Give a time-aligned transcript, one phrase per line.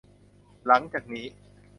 [0.67, 1.25] หลังจากนี้